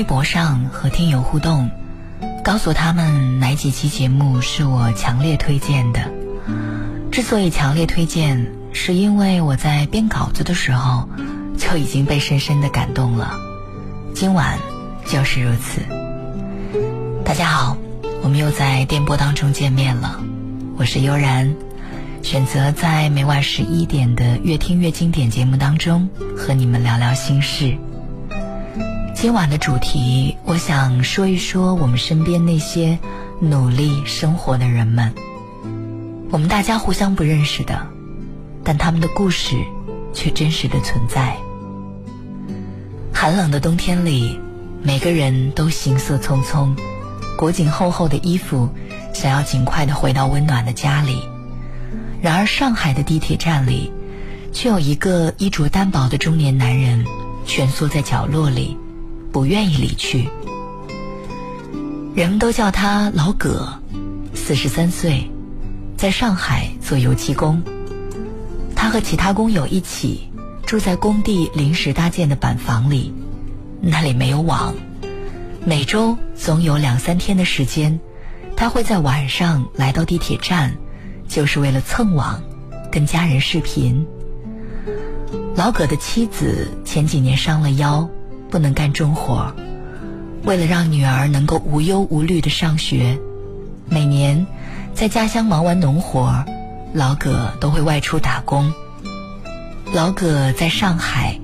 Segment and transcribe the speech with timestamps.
[0.00, 1.68] 微博上和听友互动，
[2.42, 6.10] 告诉他们哪几期节目是我强烈推荐的。
[7.12, 11.06] 之所以强烈推荐，是因为我在编稿子的时候
[11.58, 13.34] 就已经被深深的感动了。
[14.14, 14.58] 今晚
[15.04, 15.82] 就是如此。
[17.22, 17.76] 大家好，
[18.22, 20.18] 我们又在电波当中见面了，
[20.78, 21.54] 我是悠然，
[22.22, 27.76] 选择在每晚十一点的越听越经典节目当中和你们聊聊心事。
[29.20, 32.98] 今晚的主题，我想说一说我们身边那些
[33.38, 35.12] 努力生活的人们。
[36.30, 37.86] 我们大家互相不认识的，
[38.64, 39.56] 但他们的故事
[40.14, 41.36] 却真实的存在。
[43.12, 44.40] 寒冷的冬天里，
[44.82, 46.74] 每个人都行色匆匆，
[47.36, 48.70] 裹紧厚厚的衣服，
[49.12, 51.22] 想要尽快的回到温暖的家里。
[52.22, 53.92] 然而，上海的地铁站里，
[54.50, 57.04] 却有一个衣着单薄的中年男人，
[57.44, 58.78] 蜷缩在角落里。
[59.32, 60.28] 不愿意离去，
[62.14, 63.68] 人们都叫他老葛，
[64.34, 65.30] 四十三岁，
[65.96, 67.62] 在上海做油漆工。
[68.74, 70.28] 他和其他工友一起
[70.66, 73.14] 住在工地临时搭建的板房里，
[73.80, 74.74] 那里没有网。
[75.64, 78.00] 每周总有两三天的时间，
[78.56, 80.74] 他会在晚上来到地铁站，
[81.28, 82.42] 就是为了蹭网，
[82.90, 84.04] 跟家人视频。
[85.54, 88.08] 老葛的妻子前几年伤了腰。
[88.50, 89.54] 不能干重活，
[90.42, 93.18] 为了让女儿能够无忧无虑的上学，
[93.88, 94.46] 每年
[94.92, 96.44] 在家乡忙完农活，
[96.92, 98.72] 老葛都会外出打工。
[99.92, 101.38] 老葛在上海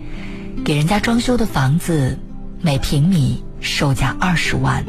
[0.65, 2.19] 给人家装修的房子，
[2.61, 4.85] 每平米售价二十万，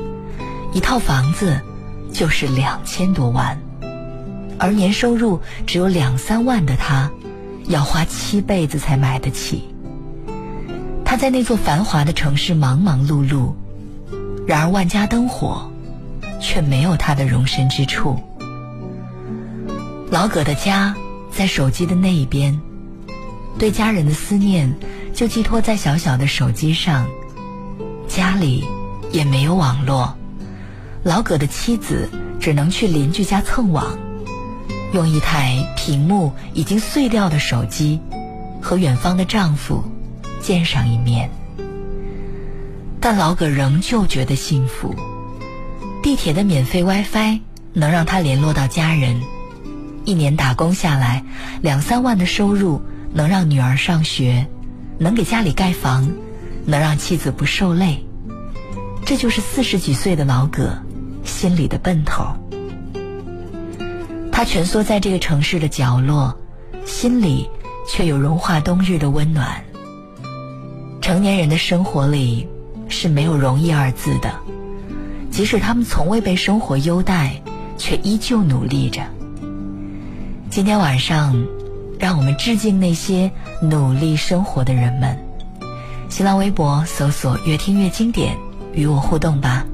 [0.74, 1.62] 一套房子
[2.12, 3.60] 就是两千多万，
[4.58, 7.12] 而年收入只有两三万的他，
[7.68, 9.64] 要花七辈子才买得起。
[11.10, 13.54] 他在那座繁华的城市忙忙碌碌，
[14.46, 15.72] 然而万家灯火，
[16.42, 18.20] 却没有他的容身之处。
[20.12, 20.94] 老葛的家
[21.32, 22.60] 在手机的那一边，
[23.58, 24.76] 对家人的思念
[25.14, 27.08] 就寄托在小小的手机上。
[28.10, 28.66] 家里
[29.10, 30.14] 也没有网络，
[31.04, 33.98] 老葛的妻子只能去邻居家蹭网，
[34.92, 38.02] 用一台屏幕已经碎掉的手机，
[38.62, 39.82] 和远方的丈夫。
[40.48, 41.30] 见上一面，
[43.02, 44.96] 但老葛仍旧觉得幸福。
[46.02, 47.42] 地铁的免费 WiFi
[47.74, 49.20] 能让他联络到家人，
[50.06, 51.26] 一年打工下来
[51.62, 52.82] 两三万的收入
[53.14, 54.48] 能让女儿上学，
[54.98, 56.10] 能给家里盖房，
[56.66, 58.06] 能让妻子不受累。
[59.06, 60.82] 这就是四十几岁的老葛
[61.26, 62.26] 心里的奔头。
[64.32, 66.40] 他蜷缩在这个城市的角落，
[66.86, 67.50] 心里
[67.86, 69.62] 却有融化冬日的温暖。
[71.08, 72.50] 成年人的生活里
[72.90, 74.30] 是没有容易二字的，
[75.32, 77.42] 即使他们从未被生活优待，
[77.78, 79.04] 却依旧努力着。
[80.50, 81.48] 今天晚上，
[81.98, 83.32] 让我们致敬那些
[83.62, 85.18] 努力生活的人们。
[86.10, 88.36] 新浪微博搜索“越听越经典”，
[88.76, 89.66] 与我互动吧。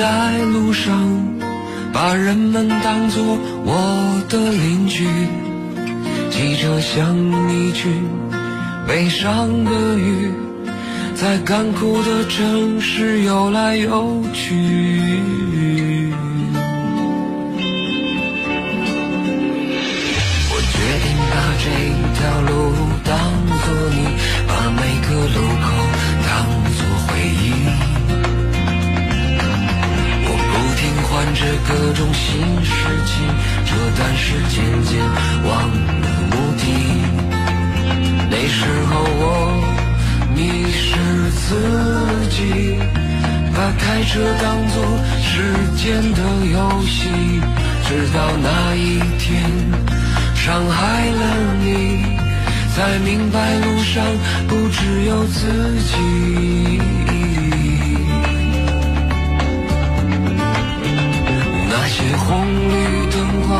[0.00, 0.98] 在路上，
[1.92, 3.22] 把人们当作
[3.66, 5.06] 我的邻居。
[6.30, 7.14] 汽车像
[7.52, 8.08] 一群
[8.88, 10.32] 悲伤的雨，
[11.14, 14.54] 在干枯的城市游来游去。
[20.48, 21.68] 我决定把这
[22.16, 22.72] 条路
[23.04, 23.12] 当
[23.66, 24.00] 作你，
[24.48, 25.68] 把每个路口
[31.40, 32.28] 着各种新
[32.62, 32.72] 事
[33.06, 33.12] 情，
[33.64, 35.00] 这但是渐渐
[35.48, 35.50] 忘
[36.02, 36.62] 了目的。
[38.30, 38.58] 那时
[38.90, 38.92] 候
[39.22, 39.24] 我
[40.36, 40.38] 迷
[40.70, 40.86] 失
[41.30, 41.40] 自
[42.28, 42.76] 己，
[43.54, 44.76] 把开车当作
[45.22, 45.32] 时
[45.76, 46.20] 间的
[46.52, 47.08] 游戏，
[47.88, 49.28] 直到那一天。
[50.34, 51.22] 伤害了
[51.62, 52.04] 你，
[52.74, 54.04] 才明白路上
[54.46, 55.40] 不只有自
[55.88, 55.96] 己。
[62.16, 63.16] 红绿灯
[63.46, 63.50] 光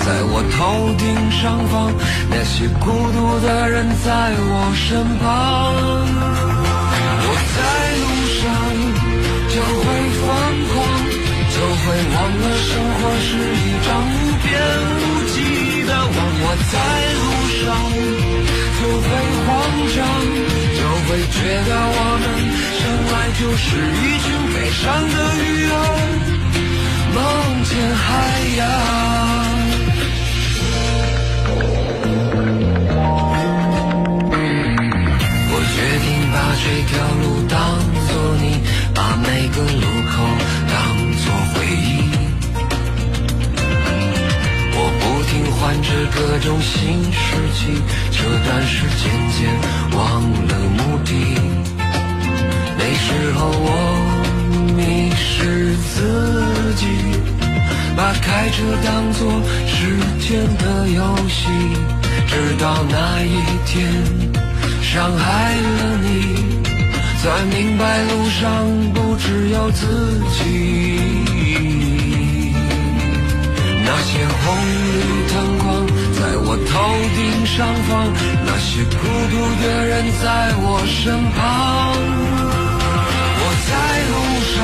[0.00, 0.58] 在我头
[0.98, 1.92] 顶上方，
[2.30, 4.08] 那些孤独的人在
[4.38, 5.24] 我身旁。
[7.22, 7.58] 我在
[8.00, 8.04] 路
[8.40, 8.42] 上
[9.50, 9.86] 就会
[10.20, 10.26] 疯
[10.70, 10.74] 狂，
[11.50, 11.84] 就会
[12.14, 14.48] 忘了生活是一张无边
[14.96, 15.36] 无际
[15.86, 16.18] 的网。
[16.42, 16.74] 我在
[17.18, 17.22] 路
[17.60, 17.62] 上
[18.78, 19.08] 就会
[19.46, 19.48] 慌
[19.94, 19.98] 张，
[20.78, 22.24] 就会觉得我们
[22.78, 22.82] 生
[23.12, 24.80] 来就是一群悲伤
[25.10, 25.14] 的
[25.44, 25.76] 鱼儿，
[27.14, 27.18] 梦
[27.64, 28.04] 见海
[28.56, 28.60] 洋。
[35.52, 37.58] 我决定把这条路当
[38.08, 38.10] 作
[38.40, 38.44] 你，
[38.94, 40.12] 把每个路口
[40.68, 40.72] 当
[41.18, 41.88] 作回忆。
[44.72, 46.72] 我不停换着各种新
[47.12, 47.18] 事
[47.54, 47.60] 情，
[48.10, 48.18] 这
[48.48, 48.72] 段时
[49.02, 49.02] 渐
[49.36, 49.38] 渐
[49.96, 49.98] 忘
[50.48, 51.08] 了目的。
[52.78, 53.68] 那时候我
[54.76, 54.78] 迷
[55.14, 55.94] 失自
[56.54, 56.86] 己，己
[57.94, 59.20] 把开车当作
[59.66, 59.76] 时
[60.18, 61.38] 间的游戏，
[62.26, 63.36] 直到那一
[63.66, 63.76] 天
[64.82, 66.06] 伤害了你，
[67.22, 67.22] 才
[67.54, 68.40] 明白路上
[68.94, 69.84] 不只有自
[70.30, 70.40] 己。
[73.84, 74.80] 那些红绿
[75.28, 75.66] 灯光
[76.16, 76.72] 在我头
[77.14, 77.90] 顶上方，
[78.46, 78.96] 那些孤
[79.30, 79.92] 独的人
[80.22, 80.24] 在
[80.62, 80.96] 我身
[81.36, 81.38] 旁。
[83.42, 83.70] 我在
[84.10, 84.12] 路
[84.54, 84.56] 上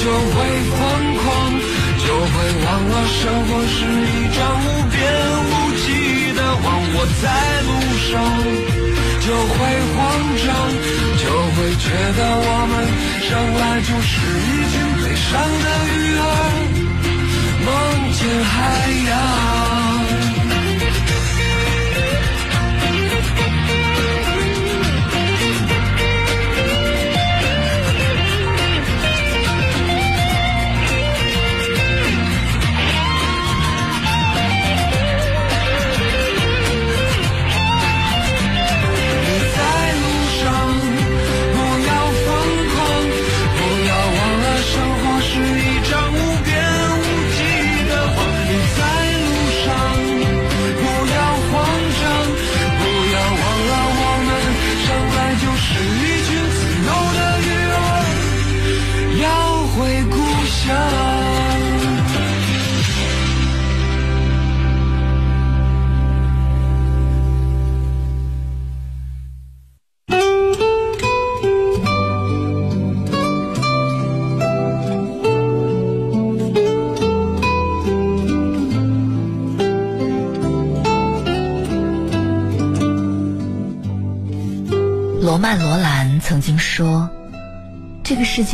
[0.00, 0.02] 就
[0.32, 0.36] 会，
[2.26, 2.34] 会
[2.64, 4.96] 忘了生活是一张无边
[5.50, 5.86] 无际
[6.34, 6.66] 的网。
[6.96, 7.24] 我在
[7.68, 7.70] 路
[8.08, 8.12] 上
[9.20, 9.56] 就会
[9.94, 9.96] 慌
[10.44, 10.46] 张，
[11.18, 11.24] 就
[11.54, 11.86] 会觉
[12.16, 12.72] 得我们
[13.20, 13.30] 生
[13.60, 14.12] 来就是
[14.50, 15.30] 一群悲伤
[15.64, 16.22] 的鱼儿。
[17.64, 17.68] 梦
[18.12, 18.54] 见海
[19.08, 19.73] 洋。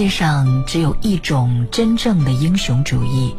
[0.00, 3.34] 界上只有一种真正的英雄主义，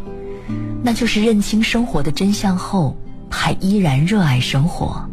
[0.84, 2.96] 那就是认清生活的真相后，
[3.32, 5.04] 还依然热爱生活。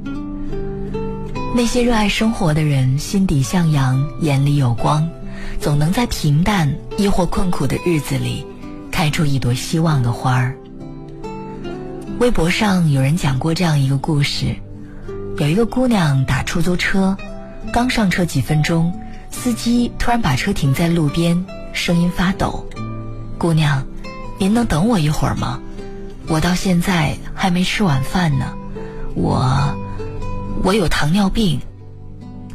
[1.57, 5.09] 那些热爱生活的人，心底向阳，眼里有光，
[5.59, 8.45] 总能在平淡亦或困苦的日子里，
[8.91, 10.55] 开出一朵希望的花儿。”
[12.21, 14.55] 微博上有人讲过这样一个故事：
[15.39, 17.17] 有一个姑娘打出租车。
[17.73, 18.93] 刚上车几分钟，
[19.31, 22.67] 司机突然把车停在路边，声音发抖
[23.39, 23.87] ：“姑娘，
[24.39, 25.61] 您能等我一会儿吗？
[26.27, 28.55] 我到现在还没吃晚饭呢，
[29.15, 29.77] 我
[30.63, 31.61] 我有糖尿病。”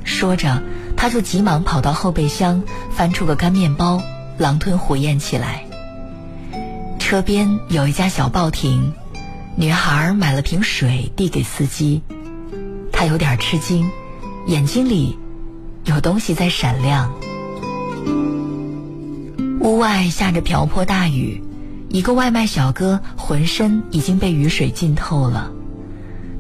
[0.04, 0.62] 说着，
[0.98, 2.62] 他就急忙跑到后备箱，
[2.92, 4.02] 翻出个干面包，
[4.38, 5.66] 狼吞虎咽起来。
[7.00, 8.94] 车边有一家小报亭，
[9.56, 12.02] 女孩买了瓶水递给司机，
[12.92, 13.90] 他有点吃惊。
[14.48, 15.18] 眼睛里
[15.86, 17.14] 有东西在闪亮。
[19.60, 21.42] 屋外下着瓢泼大雨，
[21.90, 25.52] 一个外卖小哥浑身已经被雨水浸透了。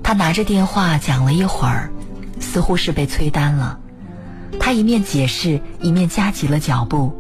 [0.02, 1.90] 他拿着电话讲了一会儿，
[2.40, 3.80] 似乎是被催单了。
[4.60, 7.14] 他一面解释，一面加急了脚步，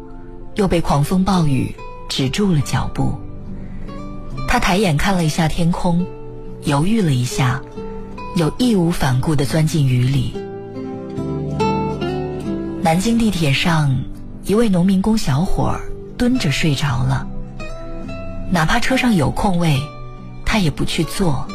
[0.55, 1.75] 又被狂风暴雨
[2.09, 3.17] 止住了脚步。
[4.47, 6.05] 他抬眼看了一下天空，
[6.63, 7.61] 犹豫了一下，
[8.35, 10.33] 又义无反顾地钻进雨里。
[12.83, 13.95] 南京地铁上，
[14.45, 15.79] 一位农民工小伙
[16.17, 17.25] 蹲着睡着了。
[18.51, 19.79] 哪怕车上有空位，
[20.43, 21.47] 他也不去坐，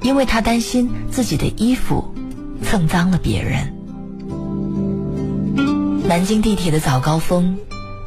[0.00, 2.14] 因为他担心自己的衣服
[2.62, 3.74] 蹭脏了别人。
[6.06, 7.58] 南京地铁的早高峰，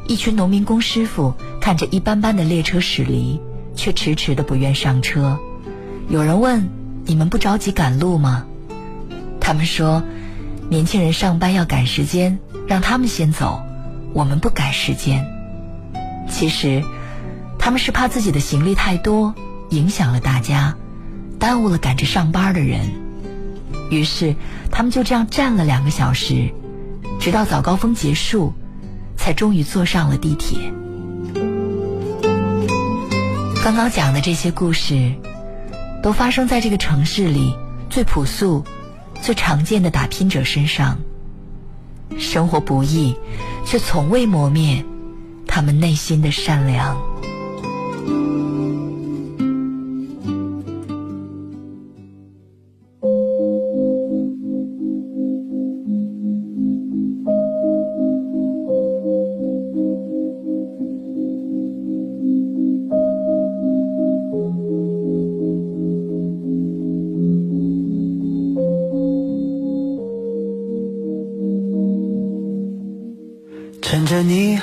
[0.06, 3.38] 一群农民工师傅看着一班班的列车驶离，
[3.76, 5.38] 却迟迟的不愿上车。
[6.08, 6.66] 有人问
[7.04, 8.46] ：“你们不着急赶路吗？”
[9.38, 10.02] 他们说。
[10.70, 13.62] 年轻人上班要赶时间，让他们先走，
[14.12, 15.26] 我们不赶时间。
[16.28, 16.84] 其实，
[17.58, 19.34] 他们是怕自己的行李太多，
[19.70, 20.76] 影响了大家，
[21.38, 22.92] 耽误了赶着上班的人。
[23.90, 24.36] 于是，
[24.70, 26.50] 他们就这样站了两个小时，
[27.18, 28.52] 直到早高峰结束，
[29.16, 30.58] 才终于坐上了地铁。
[33.64, 35.14] 刚刚讲的这些故事，
[36.02, 37.56] 都发生在这个城市里
[37.88, 38.64] 最朴素。
[39.20, 40.98] 最常见的打拼者身上，
[42.18, 43.14] 生活不易，
[43.64, 44.84] 却从未磨灭
[45.46, 46.96] 他们内心的善良。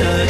[0.00, 0.29] Sir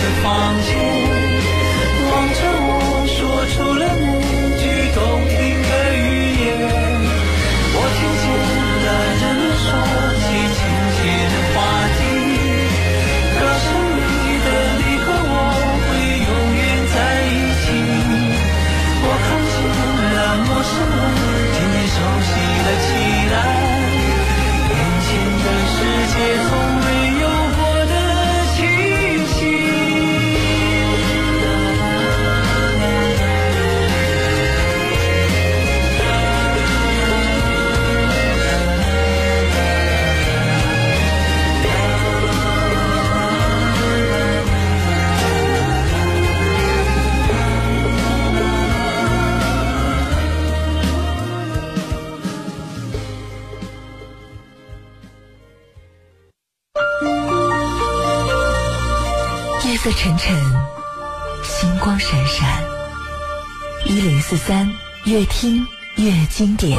[65.21, 66.79] 越听越经典，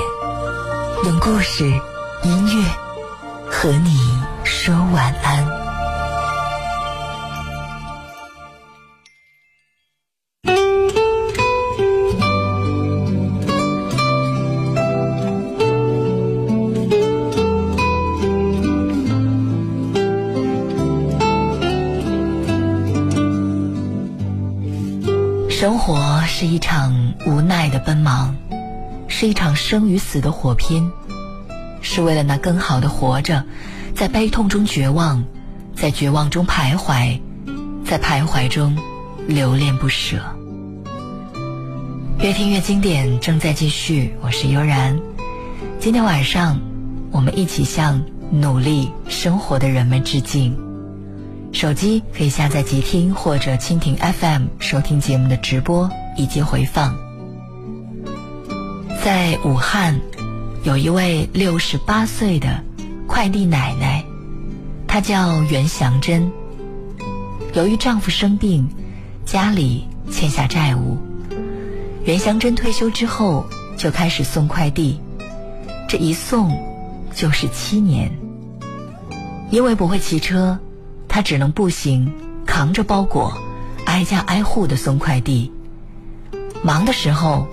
[1.06, 1.64] 用故事、
[2.24, 2.66] 音乐
[3.48, 4.00] 和你
[4.44, 5.62] 说晚安。
[25.48, 26.81] 生活是一场，
[29.22, 30.92] 是一场生与死的火拼，
[31.80, 33.46] 是为了那更好的活着，
[33.94, 35.24] 在悲痛中绝望，
[35.76, 37.20] 在绝望中徘徊，
[37.86, 38.76] 在徘徊中
[39.28, 40.18] 留恋不舍。
[42.18, 45.00] 越听越经典正在继续，我是悠然。
[45.80, 46.60] 今天晚上，
[47.12, 50.58] 我们一起向努力生活的人们致敬。
[51.54, 57.11] 手机可以下载即听或者蜻蜓 FM 收听节目的直播以及回放。
[59.04, 60.00] 在武汉，
[60.64, 62.64] 有一位六十八岁的
[63.08, 64.06] 快递奶奶，
[64.88, 66.32] 她叫袁祥珍。
[67.56, 68.70] 由于丈夫生病，
[69.26, 71.00] 家里欠下债务，
[72.04, 73.44] 袁祥珍退休之后
[73.76, 75.00] 就开始送快递，
[75.90, 76.56] 这一送
[77.16, 78.12] 就是七年。
[79.50, 80.60] 因为不会骑车。
[81.08, 82.14] 她只能步行，
[82.46, 83.34] 扛着包裹，
[83.86, 85.52] 挨家挨户的送快递。
[86.62, 87.48] 忙的时候，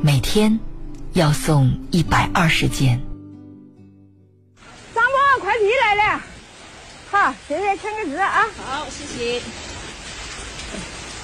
[0.00, 0.60] 每天
[1.16, 3.00] 要送一百二十件。
[4.94, 6.20] 张波，快递来了，
[7.10, 8.44] 好，现在，签个字啊。
[8.58, 9.40] 好，谢谢。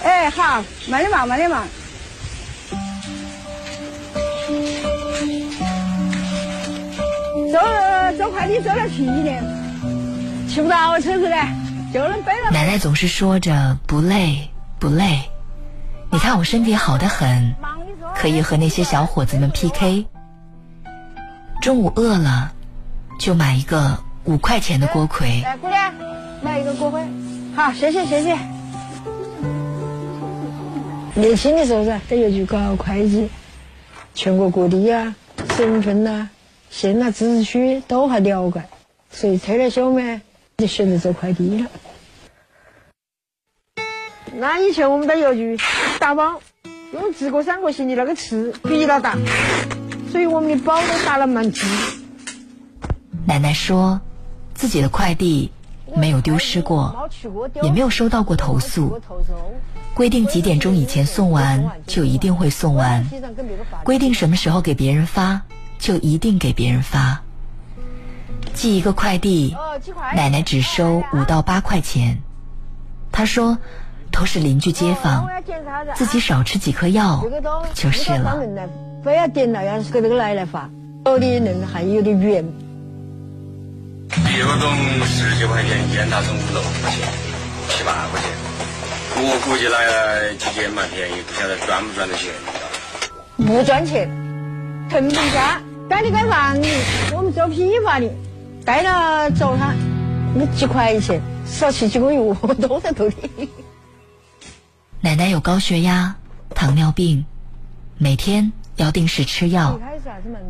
[0.03, 1.63] 哎，好，慢点忙，慢点忙。
[7.53, 7.61] 走，
[8.17, 9.45] 走快递走了七年，
[10.49, 11.37] 骑不到车子嘞。
[12.51, 15.21] 奶奶总是说着不累不累，
[16.11, 17.55] 你看我身体好的很，
[18.15, 20.07] 可以和那些小伙子们 PK。
[21.61, 22.53] 中午饿了，
[23.19, 25.41] 就买一个五块钱的锅盔。
[25.43, 25.95] 来，姑娘，
[26.43, 27.03] 买一个锅盔。
[27.55, 28.39] 好，谢谢谢谢。
[31.15, 33.29] 年轻的时候噻，在邮局搞会计，
[34.15, 35.15] 全国各地啊、
[35.57, 36.31] 省份呐、
[36.71, 38.63] 县呐、自治区都还了解，
[39.11, 40.21] 所以车来小嘛。
[40.59, 41.71] 就选择做快递了。
[44.35, 45.59] 那以前我们在邮局
[45.99, 46.41] 打包，
[46.93, 49.17] 用直过三角形的那个尺比了打，
[50.11, 51.67] 所以我们的包都打了蛮直。
[53.25, 53.99] 奶奶说，
[54.55, 55.51] 自己的快递
[55.97, 57.09] 没有丢失过，
[57.63, 59.01] 也没有收到过投诉。
[59.95, 63.03] 规定几点钟以前送完，就一定会送完；
[63.85, 65.41] 规定什么时候给别人发，
[65.79, 67.23] 就一定给别人发。
[68.53, 69.57] 寄一个快递，
[70.15, 72.19] 奶奶只收五到八块钱。
[73.11, 73.57] 她说，
[74.13, 75.27] 都是邻居街坊，
[75.95, 77.25] 自己少吃几颗药
[77.75, 78.39] 就是了。
[79.03, 80.71] 非要点了，要是给那个奶奶发，
[81.07, 82.45] 有的人还有点远。
[84.13, 84.71] 一个种
[85.05, 87.09] 十几块钱，见他从五六块钱、
[87.69, 88.31] 七八块钱。
[89.17, 92.31] 我估计那几天蛮便宜，不晓得赚不赚得钱。
[93.39, 94.09] 不赚钱，
[94.89, 96.69] 成本价，该的该让的，
[97.17, 98.09] 我们做批发的。
[98.65, 99.73] 带了走他，
[100.35, 103.51] 那几块钱少吃几个月，我都在头里。
[105.05, 106.15] 奶奶有高血压、
[106.55, 107.27] 糖尿病，
[107.99, 109.81] 每天要定时吃药，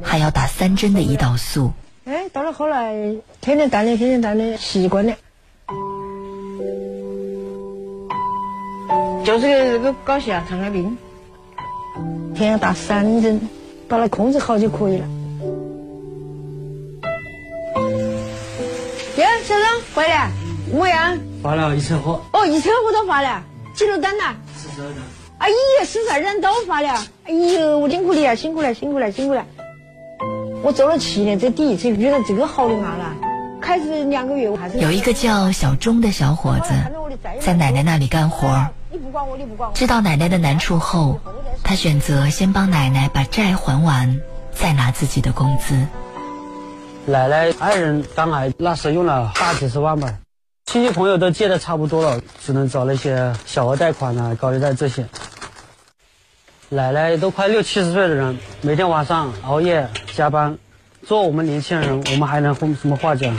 [0.03, 1.73] 还要打三针的胰岛素。
[2.05, 2.93] 哎，到了后来，
[3.41, 5.15] 天天锻炼，天天锻炼，习惯了。
[9.25, 10.99] 就是个这个高血压、糖尿病，
[12.35, 13.41] 天要打三针，
[13.89, 15.07] 把它控制好就可以了。
[19.45, 20.31] 小张回来，
[20.71, 21.19] 么样？
[21.43, 22.23] 发了一车货。
[22.35, 23.43] 哦，一车货都发了，
[23.75, 24.35] 几多单呐？
[24.57, 24.99] 四十二单。
[25.39, 26.89] 哎呀，四十二单都发了。
[27.25, 29.45] 哎呦，我辛苦你啊，辛苦了，辛苦了，辛苦了。
[30.63, 33.15] 我做了七年，这第一次遇到这个好的妈了。
[33.61, 36.73] 开始两个月，我还是有一个叫小钟的小伙子，
[37.41, 38.69] 在奶奶那里干活。
[38.91, 39.73] 你不管我，你不管。
[39.73, 41.19] 知道奶奶的难处后，
[41.65, 44.21] 他选择先帮奶奶把债还完，
[44.53, 45.75] 再拿自己的工资。
[47.07, 50.13] 奶奶爱人肝癌那时用了大几十万吧，
[50.73, 55.07] 亲戚朋友都借的差不多了，只能找那些小额贷款啊、高利贷这些。
[56.71, 60.57] 奶奶都快六七十岁的人，每天晚上熬夜加班，
[61.07, 63.39] 做我们年轻人，我们还能什么话讲？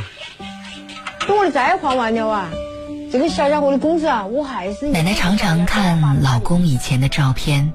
[1.28, 2.52] 等我的债还完了啊，
[3.12, 4.88] 这个小家伙的工资啊，我还是……
[4.90, 7.74] 奶奶常常看老公以前的照片，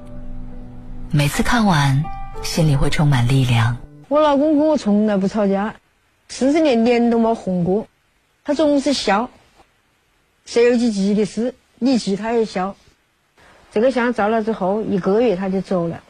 [1.11, 2.01] 每次看完，
[2.43, 3.75] 心里会充满力量。
[4.07, 5.75] 我老公跟我从来不吵架，
[6.29, 7.87] 四十年脸都没红过。
[8.45, 9.29] 他总是笑，
[10.51, 12.75] 石油机急的事，你急他也笑。
[13.71, 16.01] 这个像照了之后一个月他就走了，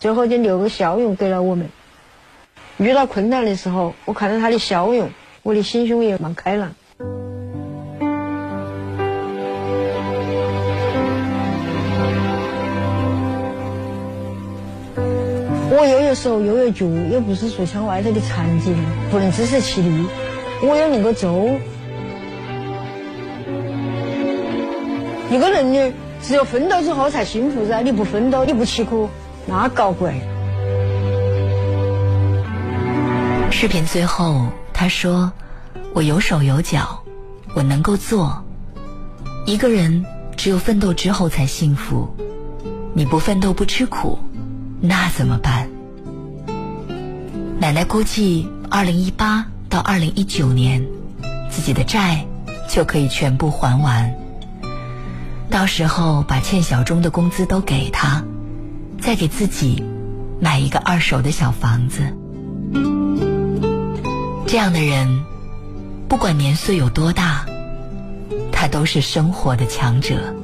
[0.00, 1.68] 最后就留个笑容给了我们。
[2.78, 5.10] 遇到困难的时候，我看到他的笑容，
[5.42, 6.74] 我的心胸也蛮开朗。
[15.70, 20.06] 我又有手又有脚，又不是说像外头的残疾人，不能自食其力。
[20.62, 21.46] 我又能够走。
[25.32, 27.80] 一个人呢，只有奋斗之后才幸福噻！
[27.80, 29.08] 你不奋斗，你不吃苦，
[29.46, 30.12] 那搞怪。
[33.50, 35.32] 视频最后，他说
[35.94, 37.02] ：“我有手有脚，
[37.54, 38.44] 我能够做。
[39.46, 40.04] 一个人
[40.36, 42.14] 只有奋斗之后才幸福，
[42.92, 44.18] 你不奋斗不吃苦。”
[44.84, 45.66] 那怎么办？
[47.58, 50.86] 奶奶估计，二零一八到二零一九年，
[51.48, 52.22] 自己的债
[52.68, 54.14] 就可以全部还完。
[55.52, 58.24] 到时候把欠小钟的工资都给他，
[58.98, 59.84] 再给自己
[60.40, 62.16] 买一个二手的小房子。
[64.46, 65.24] 这样的人，
[66.08, 67.44] 不管年岁有多大，
[68.50, 70.34] 他都是生活的强者。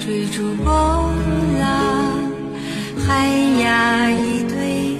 [0.00, 0.72] 追逐波
[1.60, 2.32] 浪，
[3.06, 3.28] 海
[3.62, 4.99] 呀，一对。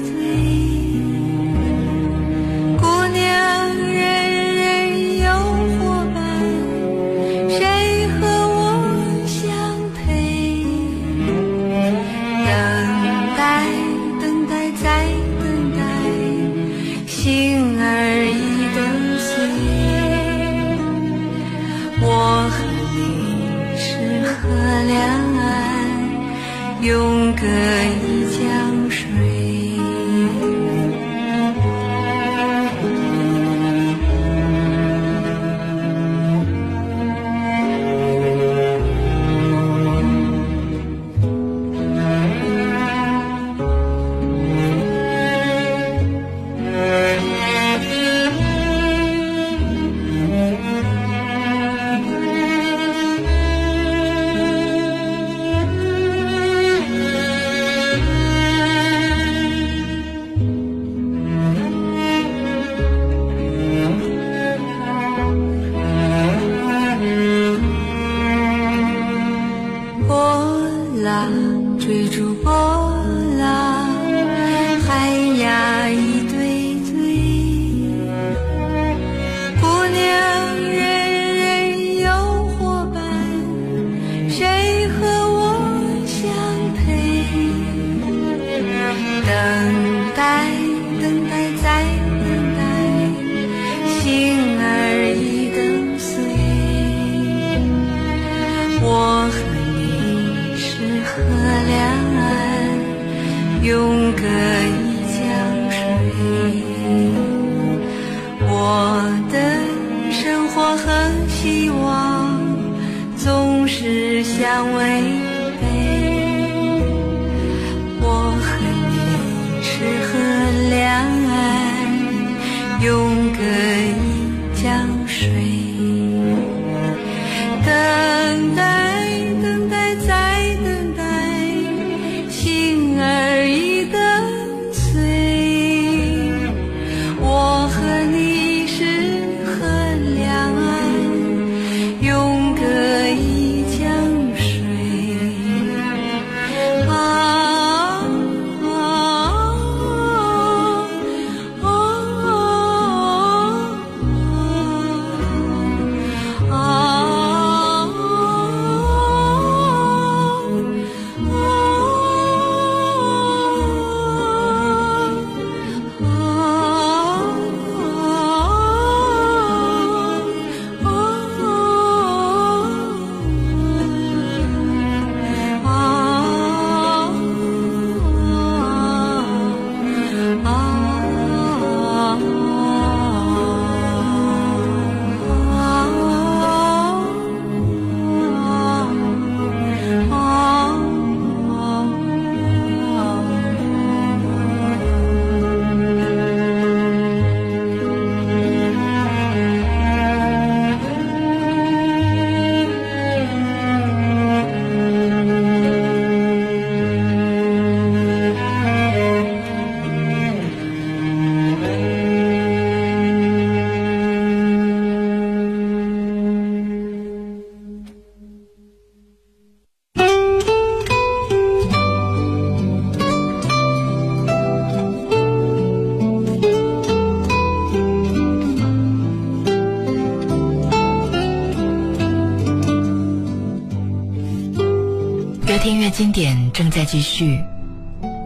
[236.00, 237.38] 经典正在继续，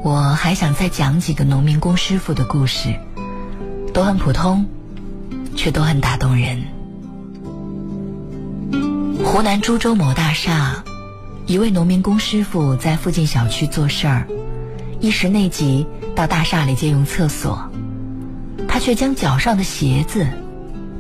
[0.05, 2.95] 我还想再讲几个农民工师傅的故事，
[3.93, 4.65] 都很普通，
[5.57, 6.63] 却都很打动人。
[9.25, 10.85] 湖南株洲某大厦，
[11.47, 14.29] 一位农民工师傅在附近小区做事儿，
[15.01, 15.85] 一时内急
[16.15, 17.59] 到大厦里借用厕所，
[18.69, 20.25] 他却将脚上的鞋子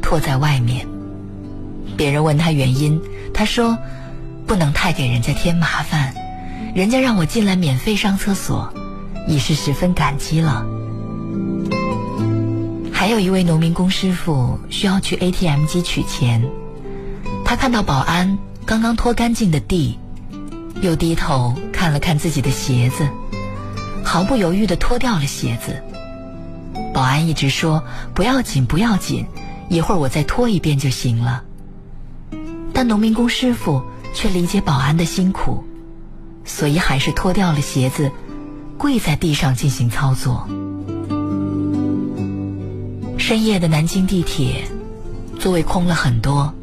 [0.03, 0.89] 脱在外面。
[1.97, 3.01] 别人问他原因，
[3.33, 3.79] 他说
[4.45, 6.13] ：“不能太给人家添麻烦。”
[6.75, 8.75] 人家让我进来免费上厕所，
[9.29, 10.67] 已是十分感激了。
[12.93, 16.43] 还有一位农民工师傅需要去 ATM 机取钱，
[17.45, 20.01] 他看到保安刚刚拖干净的地，
[20.81, 23.09] 又低头看了看自己的鞋子，
[24.03, 25.81] 毫不犹豫地脱掉了鞋子。
[26.93, 27.85] 保安一直说
[28.15, 29.25] 不要紧不要紧，
[29.69, 31.45] 一会儿我再脱一遍就行了。
[32.73, 33.81] 但农民工师傅
[34.13, 35.63] 却理解保安的辛苦。
[36.45, 38.11] 所以还是脱掉了鞋子，
[38.79, 40.49] 跪在地上进行操作。
[43.19, 44.65] 深夜的南京地铁，
[45.39, 46.55] 座位空了很多，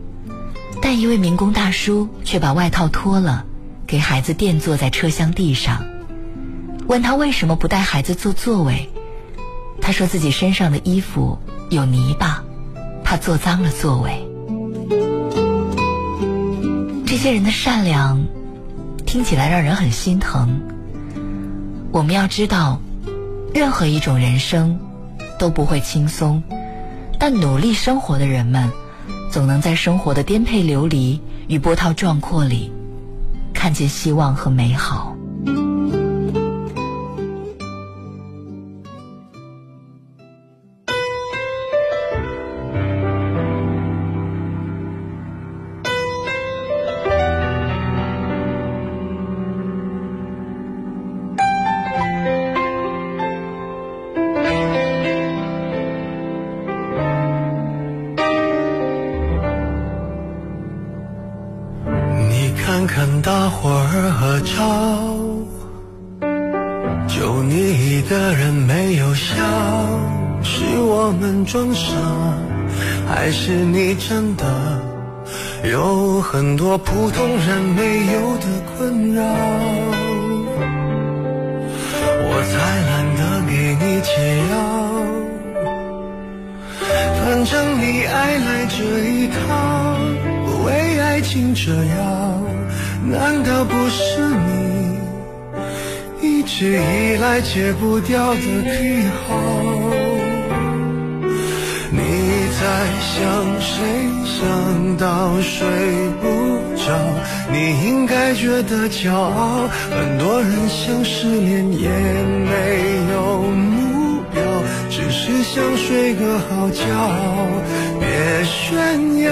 [0.81, 3.45] 但一位民工大叔却把外套脱了，
[3.87, 5.83] 给孩子垫坐在车厢地上。
[6.87, 8.89] 问他为什么不带孩子坐座位，
[9.81, 11.39] 他说自己身上的衣服
[11.69, 12.43] 有泥巴，
[13.03, 14.27] 怕坐脏了座位。
[17.07, 18.23] 这些人的善良。
[19.11, 20.57] 听起来让人很心疼。
[21.91, 22.79] 我们要知道，
[23.53, 24.79] 任何一种人生
[25.37, 26.41] 都不会轻松，
[27.19, 28.71] 但努力生活的人们，
[29.29, 31.19] 总能在生活的颠沛流离
[31.49, 32.71] 与波涛壮阔里，
[33.53, 35.10] 看见希望和美好。
[91.53, 92.43] 这样，
[93.03, 94.99] 难道不是你
[96.21, 99.35] 一直以来戒不掉的癖好？
[101.91, 101.99] 你
[102.57, 102.61] 在
[103.01, 103.19] 想
[103.59, 103.75] 谁
[104.25, 105.67] 想到睡
[106.21, 106.25] 不
[106.77, 106.83] 着，
[107.51, 109.67] 你应该觉得骄傲。
[109.89, 114.41] 很多人想失恋也没有目标，
[114.89, 116.85] 只是想睡个好觉。
[117.99, 119.31] 别炫耀，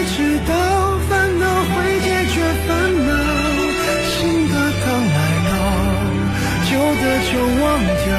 [7.31, 7.63] 就忘
[8.03, 8.11] 掉。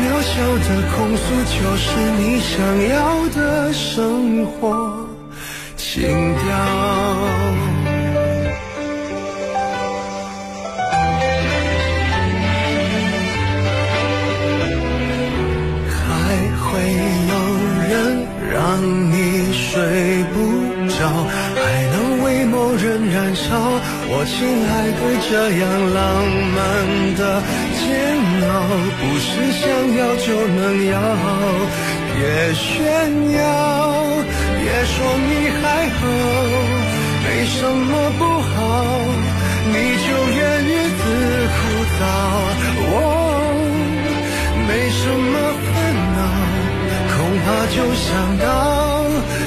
[0.00, 0.32] 渺小
[0.64, 1.84] 的控诉，就是
[2.18, 2.52] 你想
[2.88, 2.96] 要
[3.34, 3.38] 的
[3.72, 4.56] 生活。
[5.76, 6.00] 情
[6.34, 6.42] 调，
[15.90, 16.02] 还
[16.58, 16.64] 会
[17.30, 17.32] 有
[17.88, 17.92] 人
[18.50, 18.56] 让
[19.12, 19.14] 你
[19.52, 19.68] 睡
[20.32, 20.34] 不
[20.88, 20.98] 着，
[21.54, 21.94] 还能
[22.24, 23.44] 为某人燃烧。
[24.06, 24.34] 我亲
[24.66, 24.98] 爱的，
[25.30, 25.62] 这样
[25.94, 26.00] 浪
[26.56, 26.58] 漫
[27.16, 27.22] 的
[28.34, 28.52] 煎熬，
[28.98, 29.62] 不是想
[29.96, 30.58] 要就能
[30.90, 30.92] 要，
[32.14, 32.18] 别
[32.54, 32.62] 炫
[33.32, 33.38] 耀。
[34.58, 36.00] 别说你还好，
[37.22, 38.58] 没什么不好，
[39.68, 41.00] 你就怨日子
[41.54, 41.56] 枯
[41.94, 42.02] 燥。
[42.90, 42.98] 哦，
[44.66, 45.34] 没什么
[45.70, 45.72] 烦
[46.16, 46.18] 恼，
[47.14, 48.44] 恐怕就想到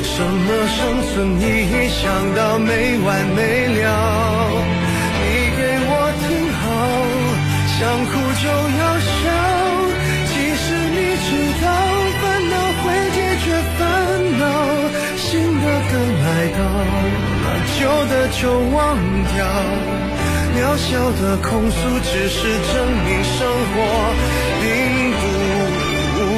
[0.04, 0.78] 什么生
[1.10, 2.04] 存意义，想
[2.36, 3.84] 到没完没了。
[5.20, 5.24] 你
[5.58, 6.64] 给我听好，
[7.80, 7.82] 想
[16.38, 16.60] 来到
[17.42, 17.46] 那
[17.80, 18.96] 旧的就忘
[19.34, 19.44] 掉
[20.56, 23.40] 渺小的控诉只是证明生
[23.74, 23.76] 活
[24.62, 24.68] 并
[25.18, 25.22] 不
[26.22, 26.30] 无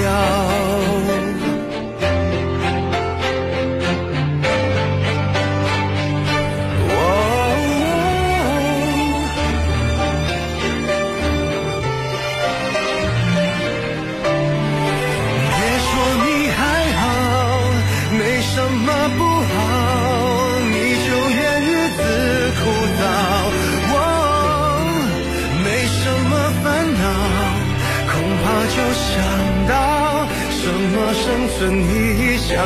[0.00, 0.57] 聊。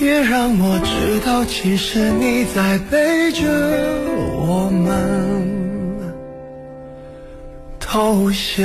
[0.00, 3.42] 别让我知道，其实你在背着
[4.34, 5.46] 我们
[7.78, 8.64] 偷笑。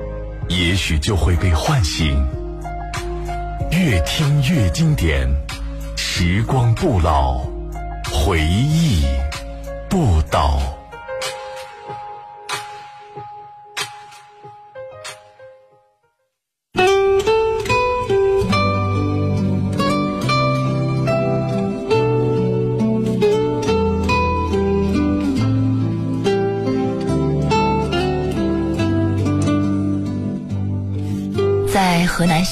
[0.51, 2.27] 也许就会被唤醒，
[3.71, 5.25] 越听越经典，
[5.95, 7.39] 时光不老，
[8.11, 9.05] 回忆
[9.89, 10.80] 不倒。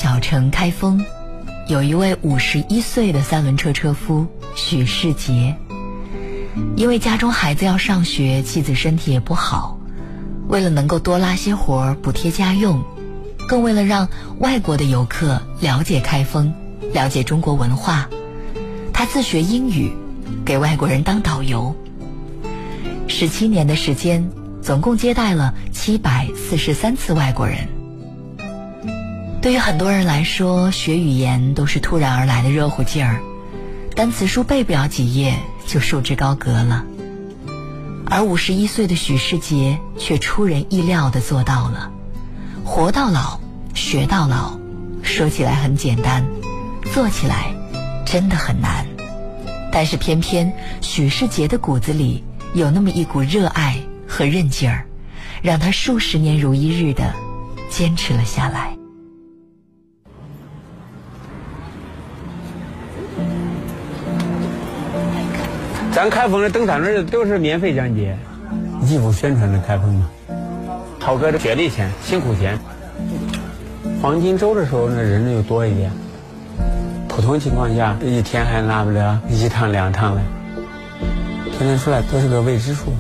[0.02, 1.04] 小城开封，
[1.68, 4.26] 有一位五十一岁的三轮车车夫
[4.56, 5.58] 许世杰。
[6.78, 9.78] 因为家中孩子要上学，妻子身体也不好，
[10.48, 12.82] 为了能够多拉些活儿补贴家用，
[13.46, 16.54] 更为了让外国的游客了解开封、
[16.94, 18.10] 了解中国文化，
[18.94, 19.92] 他自学英语，
[20.46, 21.76] 给外国人当导游。
[23.10, 24.30] 十七年的时间，
[24.62, 27.79] 总共接待了七百四十三次外国人。
[29.42, 33.22] 对于很多人来说，学语言都是突然而来的热乎劲儿，
[33.96, 35.34] 单词书背不了几页
[35.66, 36.86] 就束之高阁了。
[38.06, 41.90] 而五十一岁的许世杰却出人意料地做到了，
[42.66, 43.40] 活到老，
[43.74, 44.60] 学到老。
[45.04, 46.26] 说起来很简单，
[46.94, 47.54] 做起来
[48.06, 48.86] 真的很难。
[49.72, 52.24] 但是偏偏许世杰的骨子里
[52.54, 54.86] 有那么一股热爱和韧劲儿，
[55.42, 57.14] 让他数十年如一日地
[57.70, 58.79] 坚持了下来。
[66.00, 68.18] 咱开封的登山轮都是免费讲解，
[68.88, 70.10] 义务宣传的开封嘛。
[70.98, 72.58] 涛哥的血泪钱、辛苦钱。
[74.02, 75.92] 黄金周的时候，那人就多一点。
[77.10, 80.22] 普通情况下，一天还拿不了一趟两趟嘞。
[81.58, 82.94] 天天出来都是个未知数。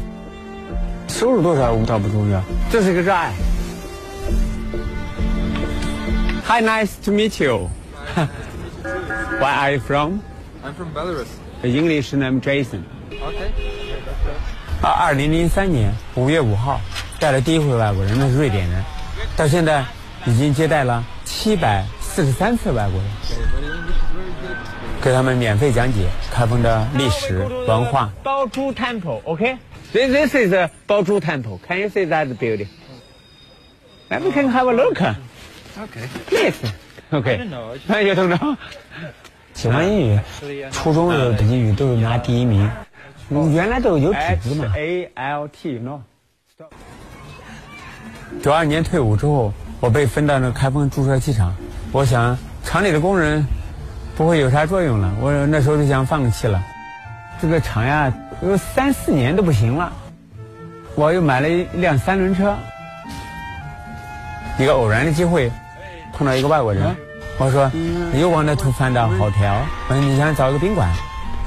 [1.08, 3.32] 收入多少倒不重要，这是个热爱。
[6.46, 7.70] Hi, nice to meet you.
[9.40, 10.20] Where are you from?
[10.66, 11.39] I'm from Belarus.
[11.64, 12.82] English name Jason。
[13.12, 13.52] OK。
[14.82, 16.80] 啊，二零零三年五月五号
[17.20, 18.84] 带了第一回外国人，那是瑞典人，
[19.36, 19.84] 到现在
[20.26, 23.10] 已经接待了七百四十三次外国人，
[25.02, 28.10] 给他们免费讲解开封的历史文化。
[28.24, 31.60] 包珠 Temple，OK？This this is a 包珠 Temple。
[31.68, 32.68] Can you see that building?
[34.10, 35.02] Let me can have a look.
[35.78, 36.08] Okay.
[36.32, 36.56] Yes.
[37.12, 37.38] Okay.
[37.38, 38.58] You don't know.
[39.60, 40.20] 喜欢英语，
[40.72, 42.72] 初中的英语都是拿第一名。
[43.52, 44.72] 原来都有底子嘛。
[44.74, 46.00] A L T no。
[48.42, 49.52] 九二年退伍之后，
[49.82, 51.54] 我被分到那开封注射器厂。
[51.92, 53.46] 我想厂里的工人
[54.16, 56.64] 不会有啥作用了，我那时候就想放弃了。
[57.42, 59.92] 这个厂呀，有三四年都不行了。
[60.96, 62.56] 我又买了一辆三轮车。
[64.58, 65.52] 一个偶然的机会，
[66.14, 66.96] 碰到一个外国人。
[67.40, 67.72] 我说
[68.14, 69.62] ，You want to find a hotel？
[69.88, 70.90] 我说你想找一个宾馆？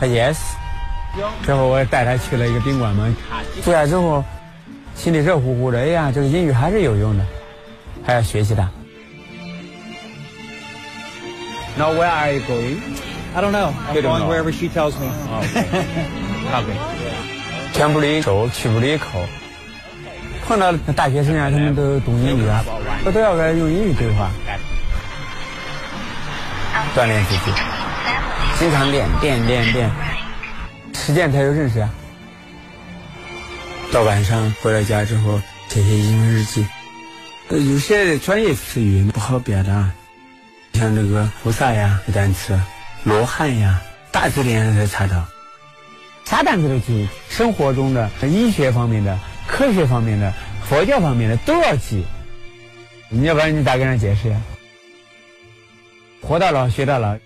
[0.01, 0.39] 他 Yes。
[1.45, 3.15] 之后我带他去了一个宾馆嘛，
[3.63, 4.25] 住下之后，
[4.95, 5.79] 心里热乎乎的。
[5.79, 7.25] 哎呀，这个英语还是有用的，
[8.03, 8.67] 还要学习的。
[11.77, 12.79] Now where are you going?
[13.35, 13.73] I don't know.
[13.91, 15.11] I'm going wherever she tells me.
[16.53, 16.77] Okay.
[17.75, 19.07] 填不离手，去不离口。
[20.47, 22.65] 碰到大学生啊，他们都懂英语啊，
[23.05, 24.31] 我都要跟用英语对话，
[26.95, 27.53] 锻炼自己，
[28.59, 29.91] 经常练练练练，
[30.95, 31.91] 实践才有认识啊。
[33.93, 36.67] 到晚上回到家之后，写写英文日记。
[37.49, 39.91] 呃，有些专业词语不好表达，
[40.75, 42.59] 像这个菩萨呀的单词，
[43.05, 45.27] 罗汉呀，大字典上才查到。
[46.25, 50.33] 啥单词都记，生活中的、医学方面的、科学方面的、
[50.67, 52.07] 佛教方面的都要记。
[53.11, 54.41] 你要不然你咋跟人解释呀？
[56.23, 57.17] 活到老学到老。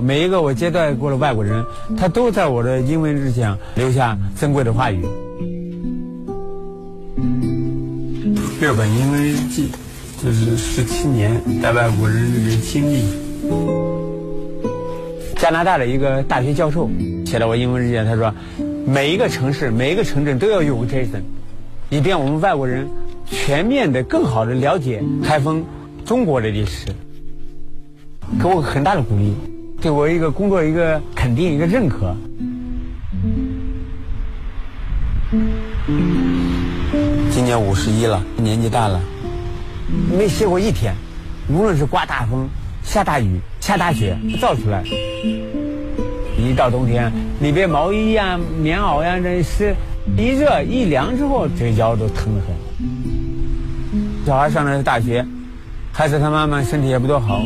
[0.00, 1.64] 每一个我接待过的外国人，
[1.96, 5.02] 他都在我的英文日记上留下珍贵的话语。
[8.60, 9.70] 日本英文日记，
[10.22, 13.02] 这是十七年在外国人里面经历。
[15.36, 16.88] 加拿大的一个大学教授
[17.24, 18.32] 写到我英文日记，他说，
[18.86, 21.22] 每一个城市、每一个城镇都要用 Jason，
[21.88, 22.86] 以便我们外国人
[23.26, 25.64] 全面的、更好的了解开封
[26.08, 26.86] 中国的历史，
[28.40, 29.34] 给我很大的鼓励，
[29.78, 32.16] 对我一个工作一个肯定、一个认可。
[37.30, 38.98] 今年五十一了，年纪大了，
[40.16, 40.94] 没歇过一天，
[41.50, 42.48] 无论是刮大风、
[42.82, 44.82] 下大雨、下大雪，造出来。
[46.38, 49.74] 一到冬天，里边毛衣呀、棉袄呀，这是
[50.16, 52.56] 一热一凉之后，这腰都疼得很。
[54.24, 55.22] 小孩上的是大学，
[55.98, 57.42] 孩子他妈妈身体也不多好，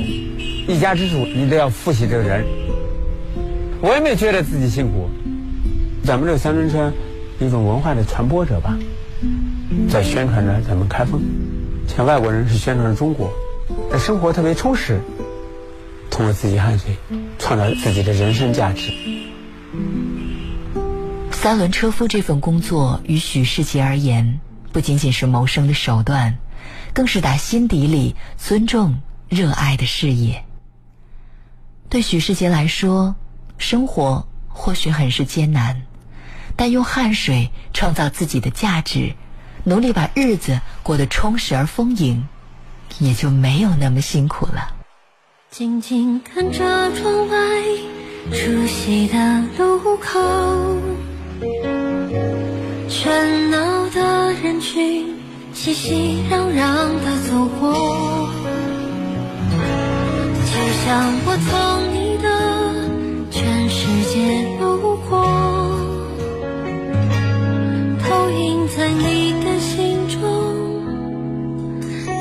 [0.68, 2.44] 一家之主你都要负起这个人。
[3.80, 5.09] 我也没觉得自己辛苦，
[6.05, 6.92] 咱们这三轮车，
[7.40, 8.76] 一种文化的传播者吧。
[9.88, 11.22] 在宣传着咱们开封，
[11.88, 13.32] 像外国人是宣传着中国，
[13.90, 15.00] 的生活特别充实，
[16.11, 16.94] 通过自己汗水
[17.38, 18.92] 创造自己的人生价值。
[21.30, 24.40] 三轮车夫这份工作与许世杰而言，
[24.72, 26.36] 不仅仅是谋生的手段，
[26.95, 30.45] 更是打心底里尊重、热爱的事业。
[31.88, 33.14] 对许世杰来说，
[33.59, 35.82] 生活或许很是艰难，
[36.57, 39.14] 但用汗水创造自己的价值。
[39.64, 42.26] 努力把日子过得充实而丰盈，
[42.99, 44.74] 也就没有那么辛苦了。
[45.51, 47.36] 静静看着窗外
[48.32, 50.18] 熟悉的路口，
[52.88, 55.14] 喧闹的人群
[55.64, 56.60] 熙熙攘攘
[57.04, 57.72] 的走过，
[60.44, 60.52] 就
[60.84, 60.90] 像
[61.24, 61.50] 我从
[61.94, 62.26] 你的
[63.30, 63.78] 全世
[64.12, 64.12] 界
[64.58, 65.22] 路过，
[68.02, 70.18] 投影在你的心中，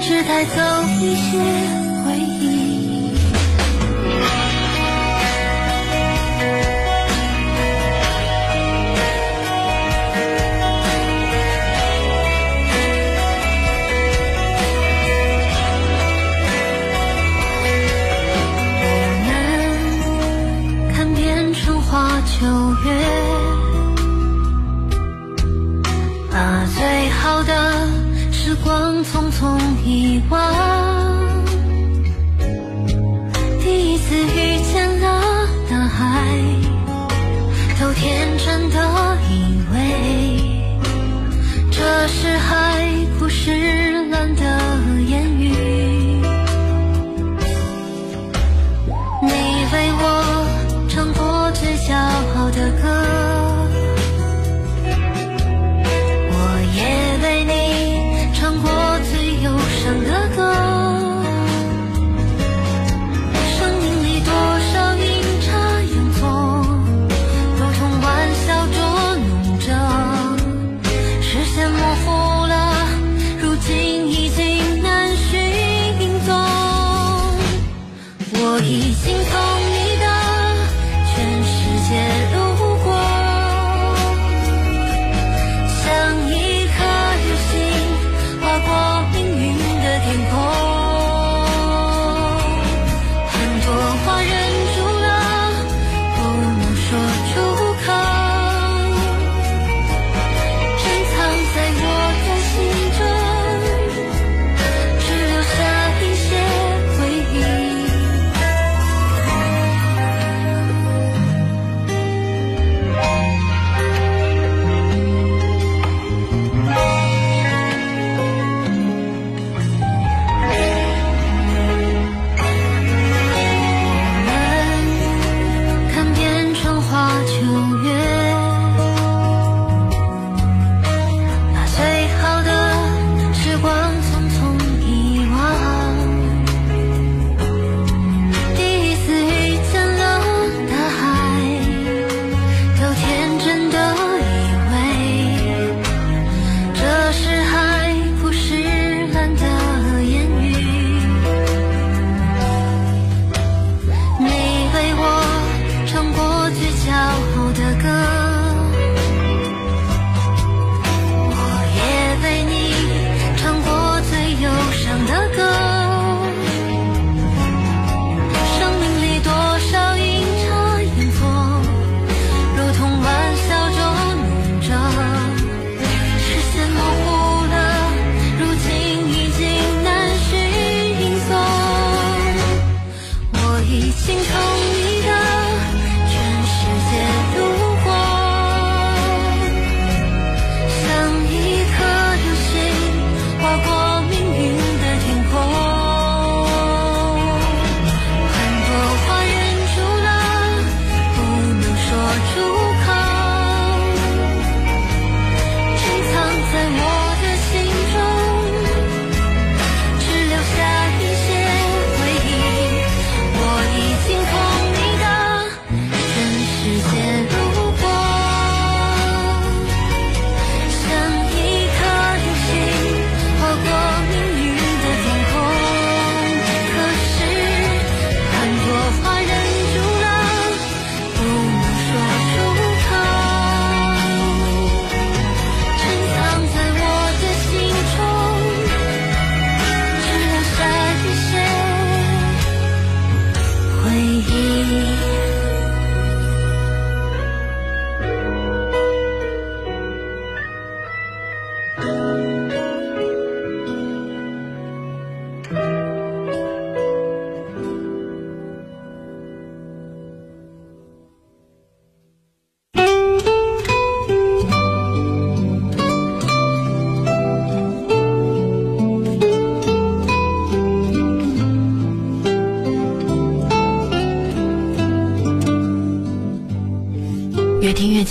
[0.03, 0.21] 只。
[0.21, 0.61] 带走
[1.01, 1.80] 一些
[30.31, 31.43] 遗忘，
[33.61, 35.05] 第一次遇见了
[35.69, 36.37] 大海，
[37.77, 39.75] 都天真的以为
[41.69, 42.87] 这是海
[43.19, 43.51] 枯石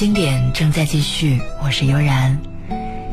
[0.01, 2.41] 经典正在继续，我是悠然。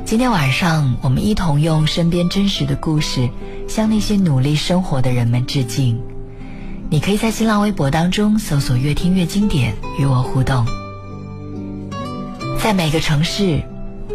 [0.06, 3.30] 今天晚上，我们一同用身边真实的故事，
[3.68, 6.02] 向那些努力生活的人们致敬。
[6.90, 10.66] 你可以在新浪微博当中搜索“越听越经典”，与我互动。
[12.58, 13.62] 在每个城市，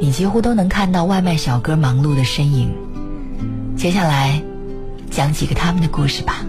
[0.01, 2.73] 你几乎都能看到外卖小哥忙碌的身影。
[3.77, 4.43] 接下来，
[5.11, 6.43] 讲几个他们的故事吧。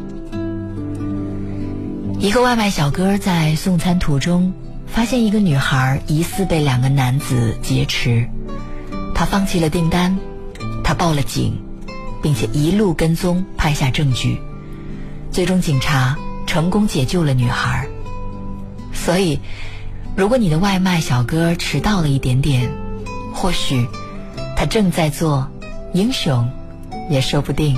[2.18, 4.54] 一个外卖小哥在送餐途中。
[4.94, 8.30] 发现一个女孩疑似被两个男子劫持，
[9.16, 10.16] 他放弃了订单，
[10.84, 11.60] 他报了警，
[12.22, 14.39] 并且一路跟踪拍下证据，
[15.32, 16.16] 最终警察
[16.46, 17.88] 成功解救了女孩。
[18.94, 19.39] 所以，
[20.16, 22.72] 如果你的外卖小哥迟到了一点点，
[23.34, 23.88] 或许
[24.56, 25.50] 他正在做
[25.94, 26.48] 英雄，
[27.10, 27.76] 也说不定。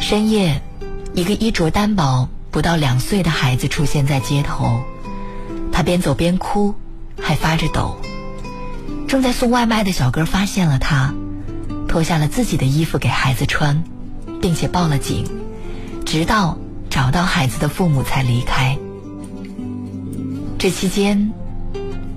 [0.00, 0.62] 深夜，
[1.12, 4.80] 一个衣着单薄、不到两岁的孩子出现在街头。
[5.76, 6.74] 他边走边哭，
[7.20, 7.98] 还发着抖。
[9.06, 11.12] 正在送外卖的小哥发现了他，
[11.86, 13.84] 脱下了自己的衣服给孩子穿，
[14.40, 15.26] 并且报了警，
[16.06, 16.56] 直到
[16.88, 18.78] 找到孩子的父母才离开。
[20.56, 21.30] 这期间，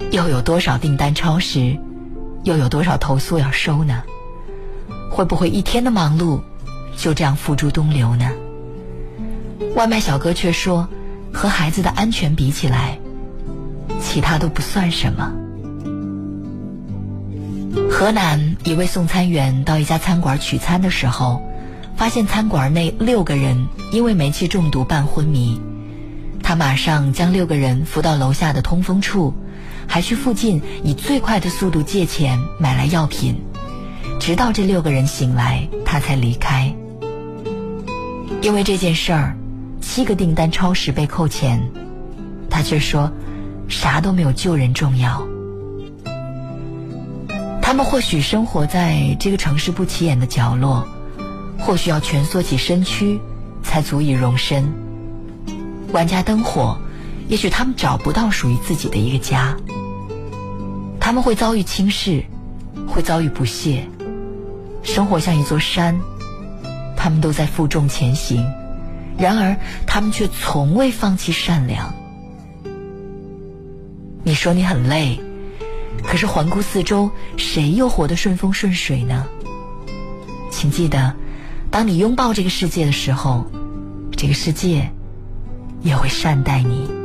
[0.10, 1.78] 又有多少订单超时，
[2.45, 4.03] 又有多少投诉要收呢？
[5.12, 6.39] 会不会一天的忙碌
[6.95, 8.32] 就这样付诸东流呢？
[9.76, 10.88] 外卖小哥却说，
[11.34, 12.99] 和孩子的安全比起来。
[14.01, 15.31] 其他都不算什么。
[17.89, 21.41] 河南一位送餐员到一家餐馆取餐的时候，
[21.95, 25.59] 发现餐馆内六个人因为煤气中毒半昏迷。
[26.41, 29.33] 他马上将六个人扶到楼下的通风处，
[29.85, 33.35] 还去附近以最快的速度借钱买来药品，
[34.19, 36.73] 直到这六个人醒来，他才离开。
[38.41, 39.35] 因为这件事儿，
[39.81, 41.69] 七个订单超时被扣钱，
[42.49, 43.11] 他却说。
[43.70, 45.26] 啥都没有救人重要。
[47.61, 50.88] 他们或许生活在这个城市不起眼的角落，
[51.59, 53.22] 或许要蜷缩起身躯
[53.61, 54.74] 才足以容身。
[55.93, 56.80] 万家灯火，
[57.28, 59.55] 也许他们找不到属于自己的一个家。
[60.99, 62.24] 他们会遭遇轻视，
[62.88, 63.88] 会遭遇不屑。
[64.82, 65.99] 生活像一座山，
[66.97, 68.45] 他们都在负重前行，
[69.17, 69.55] 然而
[69.86, 71.93] 他们却从未放弃善良。
[74.24, 75.20] 你说你很累，
[76.03, 79.26] 可是环顾四周，谁又活得顺风顺水呢？
[80.51, 81.15] 请记得，
[81.72, 83.45] 当你拥抱这个世界的时候，
[84.15, 84.91] 这个世界
[85.82, 86.99] 也会善待你。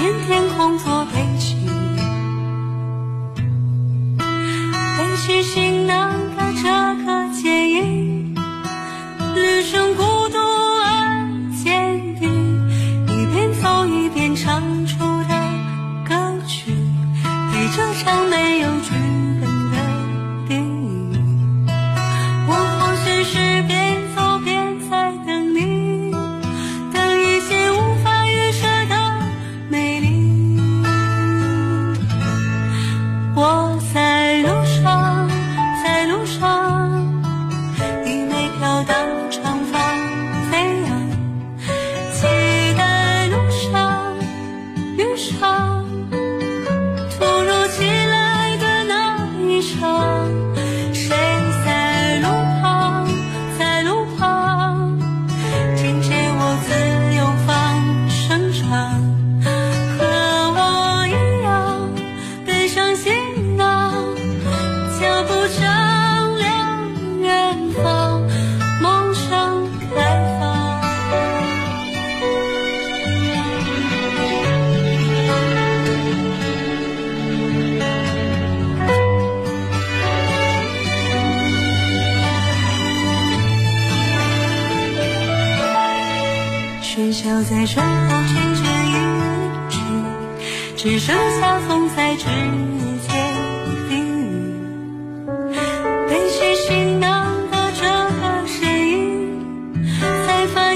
[0.00, 1.59] 片天空作背景。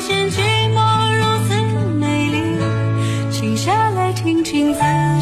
[0.06, 0.36] 现寂
[0.74, 0.80] 寞
[1.16, 1.54] 如此
[1.98, 2.58] 美丽。
[3.30, 5.13] 静下来听听自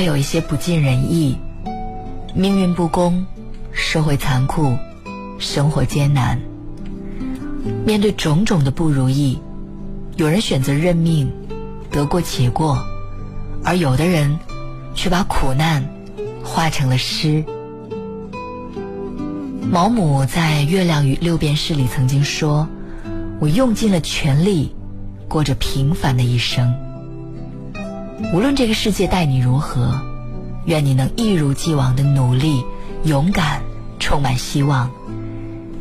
[0.00, 1.36] 会有一些不尽人意，
[2.34, 3.26] 命运不公，
[3.70, 4.74] 社会残酷，
[5.38, 6.40] 生活艰难。
[7.84, 9.38] 面对种种的不如意，
[10.16, 11.30] 有人选择认命，
[11.90, 12.82] 得过且过，
[13.62, 14.38] 而有的人
[14.94, 15.86] 却把苦难
[16.42, 17.44] 化成了诗。
[19.70, 22.66] 毛姆在《月亮与六便士》里曾经说
[23.38, 24.74] ：“我用尽了全力，
[25.28, 26.74] 过着平凡的一生。”
[28.32, 30.00] 无论这个世界待你如何，
[30.66, 32.64] 愿你能一如既往的努力、
[33.02, 33.62] 勇敢、
[33.98, 34.90] 充满希望。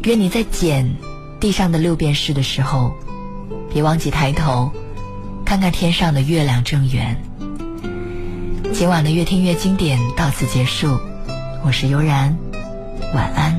[0.03, 0.95] 愿你在捡
[1.39, 2.93] 地上的六便士的时候，
[3.71, 4.71] 别忘记抬头，
[5.45, 7.21] 看看天上的月亮正圆。
[8.73, 10.97] 今晚的越听越经典到此结束，
[11.63, 12.37] 我是悠然，
[13.13, 13.58] 晚安。